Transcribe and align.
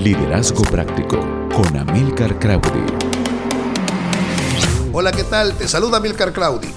Liderazgo 0.00 0.62
Práctico 0.62 1.18
con 1.54 1.76
Amilcar 1.76 2.38
Crowdy. 2.38 2.86
Hola, 4.94 5.12
¿qué 5.12 5.24
tal? 5.24 5.52
Te 5.52 5.68
saluda 5.68 5.98
Amilcar 5.98 6.32
Crowdy. 6.32 6.70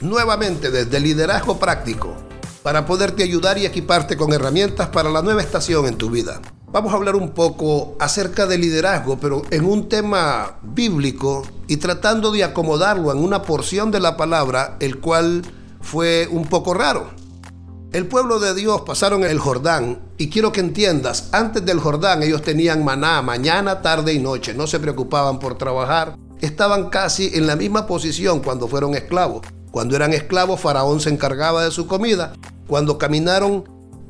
Nuevamente 0.00 0.70
desde 0.70 0.98
Liderazgo 0.98 1.58
Práctico 1.58 2.16
para 2.62 2.86
poderte 2.86 3.22
ayudar 3.22 3.58
y 3.58 3.66
equiparte 3.66 4.16
con 4.16 4.32
herramientas 4.32 4.88
para 4.88 5.10
la 5.10 5.20
nueva 5.20 5.42
estación 5.42 5.84
en 5.88 5.98
tu 5.98 6.08
vida. 6.08 6.40
Vamos 6.72 6.94
a 6.94 6.96
hablar 6.96 7.16
un 7.16 7.32
poco 7.32 7.96
acerca 8.00 8.46
de 8.46 8.56
liderazgo, 8.56 9.18
pero 9.20 9.42
en 9.50 9.66
un 9.66 9.90
tema 9.90 10.56
bíblico 10.62 11.42
y 11.66 11.76
tratando 11.76 12.32
de 12.32 12.44
acomodarlo 12.44 13.12
en 13.12 13.18
una 13.18 13.42
porción 13.42 13.90
de 13.90 14.00
la 14.00 14.16
palabra, 14.16 14.78
el 14.80 15.00
cual 15.00 15.42
fue 15.82 16.28
un 16.30 16.46
poco 16.46 16.72
raro. 16.72 17.10
El 17.92 18.06
pueblo 18.06 18.38
de 18.38 18.54
Dios 18.54 18.82
pasaron 18.82 19.24
el 19.24 19.40
Jordán 19.40 19.98
y 20.16 20.30
quiero 20.30 20.52
que 20.52 20.60
entiendas, 20.60 21.28
antes 21.32 21.64
del 21.66 21.80
Jordán 21.80 22.22
ellos 22.22 22.40
tenían 22.40 22.84
maná 22.84 23.20
mañana, 23.20 23.82
tarde 23.82 24.12
y 24.12 24.20
noche, 24.20 24.54
no 24.54 24.68
se 24.68 24.78
preocupaban 24.78 25.40
por 25.40 25.58
trabajar, 25.58 26.16
estaban 26.40 26.88
casi 26.88 27.32
en 27.34 27.48
la 27.48 27.56
misma 27.56 27.88
posición 27.88 28.42
cuando 28.42 28.68
fueron 28.68 28.94
esclavos. 28.94 29.44
Cuando 29.72 29.96
eran 29.96 30.12
esclavos, 30.12 30.60
Faraón 30.60 31.00
se 31.00 31.10
encargaba 31.10 31.64
de 31.64 31.72
su 31.72 31.88
comida. 31.88 32.32
Cuando 32.68 32.96
caminaron 32.96 33.64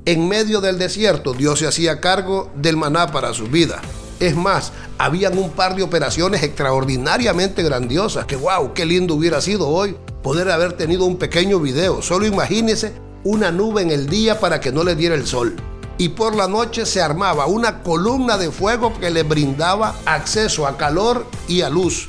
en 0.04 0.28
medio 0.28 0.60
del 0.60 0.78
desierto, 0.78 1.32
Dios 1.32 1.60
se 1.60 1.66
hacía 1.66 2.02
cargo 2.02 2.50
del 2.56 2.76
maná 2.76 3.06
para 3.06 3.32
su 3.32 3.46
vida. 3.46 3.80
Es 4.18 4.36
más, 4.36 4.72
habían 4.98 5.38
un 5.38 5.52
par 5.52 5.74
de 5.74 5.82
operaciones 5.82 6.42
extraordinariamente 6.42 7.62
grandiosas 7.62 8.26
que 8.26 8.36
wow, 8.36 8.74
qué 8.74 8.84
lindo 8.84 9.14
hubiera 9.14 9.40
sido 9.40 9.68
hoy 9.68 9.96
poder 10.22 10.50
haber 10.50 10.74
tenido 10.74 11.06
un 11.06 11.16
pequeño 11.16 11.60
video. 11.60 12.02
Solo 12.02 12.26
imagínese 12.26 12.92
una 13.24 13.50
nube 13.50 13.82
en 13.82 13.90
el 13.90 14.08
día 14.08 14.40
para 14.40 14.60
que 14.60 14.72
no 14.72 14.84
le 14.84 14.94
diera 14.94 15.14
el 15.14 15.26
sol. 15.26 15.56
Y 15.98 16.10
por 16.10 16.34
la 16.34 16.48
noche 16.48 16.86
se 16.86 17.02
armaba 17.02 17.46
una 17.46 17.82
columna 17.82 18.38
de 18.38 18.50
fuego 18.50 18.98
que 18.98 19.10
le 19.10 19.22
brindaba 19.22 19.94
acceso 20.06 20.66
a 20.66 20.76
calor 20.76 21.26
y 21.46 21.60
a 21.60 21.68
luz. 21.68 22.08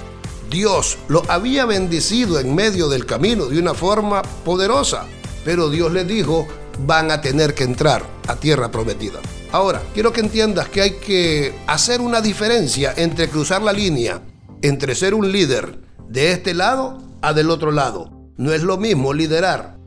Dios 0.49 0.97
lo 1.07 1.23
había 1.27 1.65
bendecido 1.65 2.39
en 2.39 2.55
medio 2.55 2.89
del 2.89 3.05
camino 3.05 3.45
de 3.45 3.59
una 3.59 3.73
forma 3.73 4.21
poderosa, 4.45 5.05
pero 5.43 5.69
Dios 5.69 5.91
le 5.91 6.05
dijo, 6.05 6.47
van 6.85 7.11
a 7.11 7.21
tener 7.21 7.53
que 7.53 7.63
entrar 7.63 8.03
a 8.27 8.35
tierra 8.35 8.71
prometida. 8.71 9.19
Ahora, 9.51 9.81
quiero 9.93 10.13
que 10.13 10.21
entiendas 10.21 10.69
que 10.69 10.81
hay 10.81 10.91
que 10.91 11.53
hacer 11.67 11.99
una 11.99 12.21
diferencia 12.21 12.93
entre 12.95 13.29
cruzar 13.29 13.61
la 13.61 13.73
línea, 13.73 14.21
entre 14.61 14.95
ser 14.95 15.13
un 15.13 15.31
líder 15.31 15.79
de 16.07 16.31
este 16.31 16.53
lado 16.53 16.97
a 17.21 17.33
del 17.33 17.49
otro 17.49 17.71
lado. 17.71 18.09
No 18.37 18.53
es 18.53 18.63
lo 18.63 18.77
mismo 18.77 19.13
liderar 19.13 19.80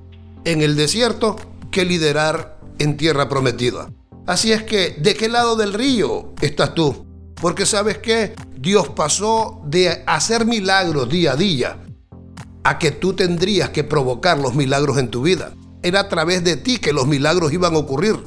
en 0.45 0.63
el 0.63 0.77
desierto 0.77 1.37
que 1.71 1.85
liderar 1.85 2.59
en 2.79 2.97
tierra 2.97 3.29
prometida. 3.29 3.91
Así 4.27 4.53
es 4.53 4.63
que, 4.63 4.97
¿de 4.99 5.15
qué 5.15 5.29
lado 5.29 5.57
del 5.57 5.75
río 5.75 6.33
estás 6.41 6.75
tú? 6.75 7.07
Porque 7.35 7.67
sabes 7.67 7.99
que 7.99 8.35
Dios 8.57 8.89
pasó 8.91 9.61
de 9.67 10.03
hacer 10.07 10.47
milagros 10.47 11.09
día 11.09 11.33
a 11.33 11.37
día 11.37 11.79
a 12.63 12.79
que 12.79 12.91
tú 12.91 13.13
tendrías 13.13 13.69
que 13.71 13.85
provocar 13.85 14.39
los 14.39 14.55
milagros 14.55 14.97
en 14.97 15.11
tu 15.11 15.23
vida. 15.23 15.53
Era 15.83 16.01
a 16.01 16.09
través 16.09 16.43
de 16.43 16.57
ti 16.57 16.79
que 16.79 16.95
los 16.95 17.07
milagros 17.07 17.53
iban 17.53 17.75
a 17.75 17.79
ocurrir. 17.79 18.19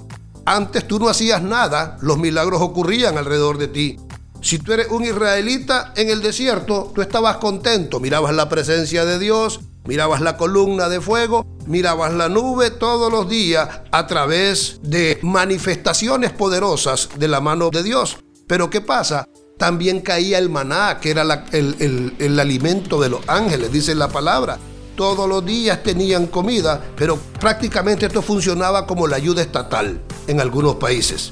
Antes 0.46 0.88
tú 0.88 1.00
no 1.00 1.10
hacías 1.10 1.42
nada, 1.42 1.98
los 2.02 2.20
milagros 2.20 2.62
ocurrían 2.62 3.18
alrededor 3.18 3.58
de 3.58 3.68
ti. 3.68 3.98
Si 4.42 4.60
tú 4.60 4.74
eres 4.74 4.88
un 4.92 5.04
israelita 5.04 5.94
en 5.96 6.10
el 6.10 6.22
desierto, 6.22 6.92
tú 6.94 7.02
estabas 7.02 7.38
contento, 7.38 8.00
mirabas 8.00 8.36
la 8.36 8.48
presencia 8.48 9.04
de 9.04 9.18
Dios, 9.18 9.60
mirabas 9.86 10.22
la 10.22 10.38
columna 10.38 10.88
de 10.90 11.02
fuego, 11.02 11.44
mirabas 11.68 12.14
la 12.14 12.30
nube 12.30 12.72
todos 12.72 13.12
los 13.12 13.30
días 13.30 13.68
a 13.92 14.08
través 14.08 14.80
de 14.82 15.20
manifestaciones 15.22 16.32
poderosas 16.32 17.10
de 17.18 17.28
la 17.28 17.42
mano 17.42 17.70
de 17.70 17.84
Dios. 17.84 18.18
Pero 18.48 18.70
¿qué 18.70 18.82
pasa? 18.82 19.28
También 19.58 20.02
caía 20.02 20.38
el 20.38 20.50
maná, 20.50 21.00
que 21.02 21.12
era 21.12 21.46
el, 21.52 22.16
el 22.18 22.40
alimento 22.40 23.00
de 23.02 23.10
los 23.10 23.22
ángeles, 23.28 23.72
dice 23.72 23.94
la 23.96 24.08
palabra. 24.08 24.58
Todos 24.96 25.30
los 25.30 25.46
días 25.46 25.84
tenían 25.84 26.28
comida, 26.28 26.82
pero 26.96 27.18
prácticamente 27.40 28.08
esto 28.08 28.22
funcionaba 28.22 28.88
como 28.88 29.06
la 29.06 29.18
ayuda 29.18 29.42
estatal 29.42 30.02
en 30.28 30.40
algunos 30.40 30.76
países. 30.76 31.32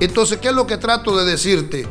Entonces, 0.00 0.38
¿qué 0.38 0.48
es 0.48 0.54
lo 0.54 0.66
que 0.66 0.76
trato 0.76 1.16
de 1.16 1.24
decirte? 1.24 1.86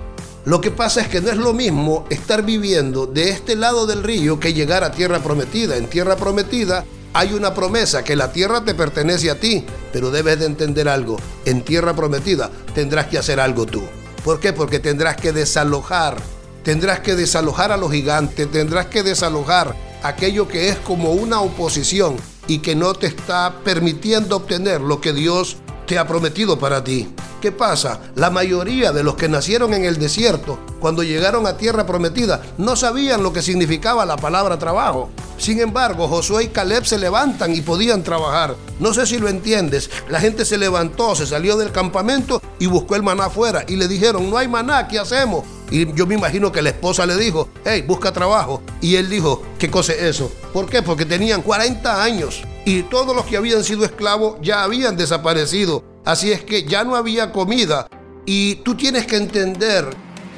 Lo 0.45 0.61
que 0.61 0.69
pasa 0.69 1.01
es 1.01 1.07
que 1.07 1.21
no 1.21 1.31
es 1.31 1.37
lo 1.37 1.53
mismo 1.53 2.05
estar 2.11 2.43
viviendo 2.43 3.07
de 3.07 3.29
este 3.29 3.55
lado 3.55 3.87
del 3.87 4.03
río 4.03 4.39
que 4.39 4.53
llegar 4.53 4.83
a 4.83 4.91
tierra 4.91 5.19
prometida. 5.19 5.75
En 5.75 5.87
tierra 5.87 6.15
prometida 6.15 6.85
hay 7.15 7.31
una 7.31 7.53
promesa 7.53 8.03
que 8.03 8.17
la 8.17 8.33
tierra 8.33 8.65
te 8.65 8.75
pertenece 8.75 9.31
a 9.31 9.39
ti, 9.39 9.65
pero 9.93 10.11
debes 10.11 10.37
de 10.37 10.47
entender 10.47 10.89
algo. 10.89 11.15
En 11.45 11.61
tierra 11.61 11.95
prometida 11.95 12.51
tendrás 12.73 13.05
que 13.05 13.17
hacer 13.17 13.39
algo 13.39 13.65
tú. 13.65 13.81
¿Por 14.25 14.41
qué? 14.41 14.51
Porque 14.51 14.79
tendrás 14.79 15.15
que 15.15 15.31
desalojar, 15.31 16.17
tendrás 16.61 16.99
que 16.99 17.15
desalojar 17.15 17.71
a 17.71 17.77
los 17.77 17.89
gigantes, 17.89 18.51
tendrás 18.51 18.87
que 18.87 19.01
desalojar 19.01 19.73
aquello 20.03 20.49
que 20.49 20.67
es 20.67 20.75
como 20.79 21.13
una 21.13 21.39
oposición 21.39 22.17
y 22.47 22.59
que 22.59 22.75
no 22.75 22.93
te 22.93 23.07
está 23.07 23.61
permitiendo 23.63 24.35
obtener 24.35 24.81
lo 24.81 24.99
que 24.99 25.13
Dios 25.13 25.55
te 25.87 25.97
ha 25.97 26.05
prometido 26.05 26.59
para 26.59 26.83
ti. 26.83 27.07
¿Qué 27.45 27.51
pasa? 27.51 27.99
La 28.15 28.31
mayoría 28.31 28.91
de 28.91 29.03
los 29.03 29.13
que 29.13 29.29
nacieron 29.29 29.75
en 29.75 29.85
el 29.85 29.99
desierto, 29.99 30.57
cuando 30.79 31.03
llegaron 31.03 31.45
a 31.45 31.57
tierra 31.57 31.85
prometida, 31.85 32.41
no 32.57 32.75
sabían 32.75 33.21
lo 33.21 33.33
que 33.33 33.43
significaba 33.43 34.03
la 34.03 34.17
palabra 34.17 34.57
trabajo. 34.57 35.11
Sin 35.37 35.59
embargo, 35.59 36.07
Josué 36.07 36.45
y 36.45 36.47
Caleb 36.47 36.85
se 36.85 36.97
levantan 36.97 37.53
y 37.53 37.61
podían 37.61 38.01
trabajar. 38.01 38.55
No 38.79 38.95
sé 38.95 39.05
si 39.05 39.19
lo 39.19 39.29
entiendes. 39.29 39.91
La 40.09 40.19
gente 40.19 40.43
se 40.43 40.57
levantó, 40.57 41.13
se 41.13 41.27
salió 41.27 41.55
del 41.55 41.71
campamento 41.71 42.41
y 42.57 42.65
buscó 42.65 42.95
el 42.95 43.03
maná 43.03 43.25
afuera. 43.25 43.63
Y 43.67 43.75
le 43.75 43.87
dijeron, 43.87 44.27
no 44.27 44.39
hay 44.39 44.47
maná, 44.47 44.87
¿qué 44.87 44.97
hacemos? 44.97 45.45
Y 45.69 45.93
yo 45.93 46.07
me 46.07 46.15
imagino 46.15 46.51
que 46.51 46.63
la 46.63 46.69
esposa 46.69 47.05
le 47.05 47.15
dijo, 47.15 47.49
hey, 47.63 47.83
busca 47.87 48.11
trabajo. 48.11 48.63
Y 48.81 48.95
él 48.95 49.07
dijo, 49.07 49.43
¿qué 49.59 49.69
cosa 49.69 49.93
es 49.93 50.01
eso? 50.01 50.31
¿Por 50.51 50.67
qué? 50.67 50.81
Porque 50.81 51.05
tenían 51.05 51.43
40 51.43 52.01
años 52.01 52.41
y 52.65 52.81
todos 52.81 53.15
los 53.15 53.25
que 53.25 53.37
habían 53.37 53.63
sido 53.63 53.85
esclavos 53.85 54.37
ya 54.41 54.63
habían 54.63 54.97
desaparecido. 54.97 55.83
Así 56.05 56.31
es 56.31 56.43
que 56.43 56.63
ya 56.63 56.83
no 56.83 56.95
había 56.95 57.31
comida. 57.31 57.87
Y 58.25 58.55
tú 58.57 58.75
tienes 58.75 59.07
que 59.07 59.17
entender 59.17 59.85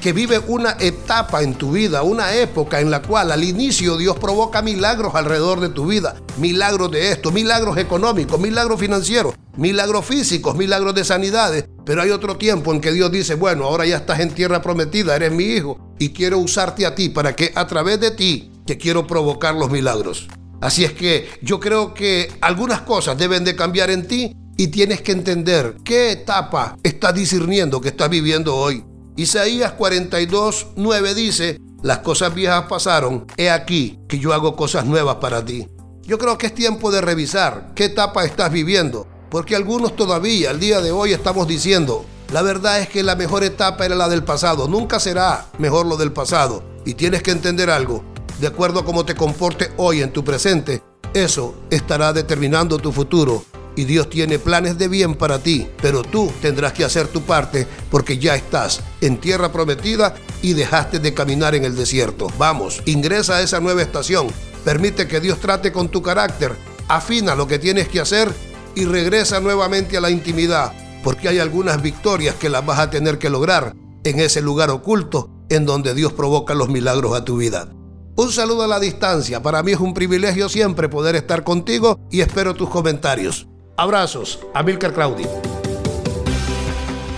que 0.01 0.13
vive 0.13 0.39
una 0.47 0.77
etapa 0.79 1.41
en 1.41 1.55
tu 1.55 1.71
vida, 1.71 2.03
una 2.03 2.33
época 2.35 2.79
en 2.79 2.91
la 2.91 3.01
cual 3.01 3.31
al 3.31 3.43
inicio 3.43 3.97
Dios 3.97 4.17
provoca 4.17 4.61
milagros 4.61 5.15
alrededor 5.15 5.59
de 5.59 5.69
tu 5.69 5.87
vida, 5.87 6.15
milagros 6.37 6.91
de 6.91 7.11
esto, 7.11 7.31
milagros 7.31 7.77
económicos, 7.77 8.39
milagros 8.39 8.79
financieros, 8.79 9.35
milagros 9.57 10.05
físicos, 10.05 10.55
milagros 10.55 10.93
de 10.93 11.03
sanidades, 11.03 11.65
pero 11.83 12.01
hay 12.01 12.11
otro 12.11 12.37
tiempo 12.37 12.73
en 12.73 12.81
que 12.81 12.91
Dios 12.91 13.11
dice, 13.11 13.35
bueno, 13.35 13.65
ahora 13.65 13.85
ya 13.85 13.97
estás 13.97 14.19
en 14.19 14.33
tierra 14.33 14.61
prometida, 14.61 15.15
eres 15.15 15.31
mi 15.31 15.45
hijo 15.45 15.95
y 15.97 16.09
quiero 16.09 16.37
usarte 16.37 16.85
a 16.85 16.93
ti 16.93 17.09
para 17.09 17.35
que 17.35 17.51
a 17.55 17.65
través 17.65 17.99
de 17.99 18.11
ti 18.11 18.51
te 18.65 18.77
quiero 18.77 19.07
provocar 19.07 19.55
los 19.55 19.71
milagros. 19.71 20.27
Así 20.61 20.83
es 20.83 20.93
que 20.93 21.27
yo 21.41 21.59
creo 21.59 21.93
que 21.93 22.31
algunas 22.41 22.81
cosas 22.81 23.17
deben 23.17 23.43
de 23.43 23.55
cambiar 23.55 23.89
en 23.89 24.07
ti 24.07 24.35
y 24.57 24.67
tienes 24.67 25.01
que 25.01 25.11
entender 25.11 25.77
qué 25.83 26.11
etapa 26.11 26.77
estás 26.81 27.13
discerniendo 27.13 27.79
que 27.79 27.89
estás 27.89 28.09
viviendo 28.09 28.55
hoy. 28.55 28.83
Isaías 29.15 29.73
42, 29.73 30.67
9 30.75 31.13
dice, 31.13 31.61
las 31.83 31.99
cosas 31.99 32.33
viejas 32.33 32.65
pasaron, 32.67 33.27
he 33.37 33.51
aquí 33.51 33.99
que 34.07 34.17
yo 34.17 34.33
hago 34.33 34.55
cosas 34.55 34.85
nuevas 34.85 35.17
para 35.17 35.45
ti. 35.45 35.67
Yo 36.01 36.17
creo 36.17 36.37
que 36.37 36.47
es 36.47 36.55
tiempo 36.55 36.91
de 36.91 37.01
revisar 37.01 37.71
qué 37.75 37.85
etapa 37.85 38.25
estás 38.25 38.51
viviendo, 38.51 39.07
porque 39.29 39.55
algunos 39.55 39.95
todavía 39.95 40.49
al 40.49 40.59
día 40.59 40.81
de 40.81 40.91
hoy 40.91 41.13
estamos 41.13 41.47
diciendo, 41.47 42.05
la 42.31 42.41
verdad 42.41 42.79
es 42.79 42.89
que 42.89 43.03
la 43.03 43.15
mejor 43.15 43.43
etapa 43.43 43.85
era 43.85 43.95
la 43.95 44.09
del 44.09 44.23
pasado, 44.23 44.67
nunca 44.67 44.99
será 44.99 45.45
mejor 45.59 45.85
lo 45.85 45.97
del 45.97 46.11
pasado. 46.11 46.63
Y 46.85 46.95
tienes 46.95 47.21
que 47.21 47.31
entender 47.31 47.69
algo, 47.69 48.03
de 48.39 48.47
acuerdo 48.47 48.79
a 48.79 48.85
cómo 48.85 49.05
te 49.05 49.15
comporte 49.15 49.71
hoy 49.77 50.01
en 50.01 50.11
tu 50.11 50.23
presente, 50.23 50.81
eso 51.13 51.55
estará 51.69 52.13
determinando 52.13 52.77
tu 52.77 52.91
futuro 52.91 53.43
y 53.77 53.85
Dios 53.85 54.09
tiene 54.09 54.39
planes 54.39 54.77
de 54.77 54.89
bien 54.89 55.13
para 55.13 55.39
ti, 55.39 55.67
pero 55.81 56.01
tú 56.01 56.29
tendrás 56.41 56.73
que 56.73 56.83
hacer 56.83 57.07
tu 57.07 57.21
parte 57.21 57.67
porque 57.89 58.17
ya 58.17 58.35
estás 58.35 58.81
en 59.01 59.17
tierra 59.17 59.51
prometida 59.51 60.15
y 60.41 60.53
dejaste 60.53 60.99
de 60.99 61.13
caminar 61.13 61.53
en 61.53 61.63
el 61.63 61.75
desierto. 61.75 62.27
Vamos, 62.39 62.81
ingresa 62.85 63.37
a 63.37 63.41
esa 63.41 63.59
nueva 63.59 63.83
estación, 63.83 64.27
permite 64.65 65.07
que 65.07 65.21
Dios 65.21 65.39
trate 65.39 65.71
con 65.71 65.89
tu 65.89 66.01
carácter, 66.01 66.55
afina 66.87 67.35
lo 67.35 67.47
que 67.47 67.59
tienes 67.59 67.87
que 67.87 67.99
hacer 67.99 68.33
y 68.75 68.85
regresa 68.85 69.39
nuevamente 69.39 69.95
a 69.95 70.01
la 70.01 70.09
intimidad, 70.09 70.73
porque 71.03 71.29
hay 71.29 71.37
algunas 71.37 71.79
victorias 71.81 72.33
que 72.35 72.49
las 72.49 72.65
vas 72.65 72.79
a 72.79 72.89
tener 72.89 73.19
que 73.19 73.29
lograr 73.29 73.75
en 74.03 74.19
ese 74.19 74.41
lugar 74.41 74.71
oculto 74.71 75.29
en 75.49 75.67
donde 75.67 75.93
Dios 75.93 76.13
provoca 76.13 76.55
los 76.55 76.67
milagros 76.67 77.15
a 77.15 77.23
tu 77.23 77.37
vida. 77.37 77.69
Un 78.15 78.31
saludo 78.31 78.63
a 78.63 78.67
la 78.67 78.79
distancia, 78.79 79.43
para 79.43 79.61
mí 79.61 79.73
es 79.73 79.79
un 79.79 79.93
privilegio 79.93 80.49
siempre 80.49 80.89
poder 80.89 81.15
estar 81.15 81.43
contigo 81.43 81.99
y 82.09 82.21
espero 82.21 82.55
tus 82.55 82.69
comentarios. 82.69 83.47
Abrazos, 83.79 84.39
Amilcar 84.55 84.91
Claudi. 84.91 85.25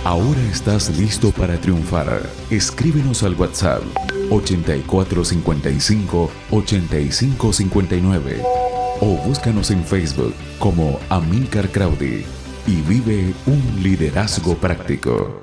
Ahora 0.04 0.42
estás 0.52 0.94
listo 0.98 1.32
para 1.32 1.58
triunfar. 1.58 2.20
Escríbenos 2.50 3.22
al 3.22 3.34
WhatsApp 3.34 3.82
8455 4.30 6.30
8559 6.50 8.42
o 9.00 9.06
búscanos 9.26 9.70
en 9.70 9.82
Facebook 9.82 10.34
como 10.58 11.00
Amilcar 11.08 11.70
Crowdy 11.70 12.26
y 12.66 12.82
vive 12.82 13.32
un 13.46 13.82
liderazgo 13.82 14.54
práctico. 14.54 15.42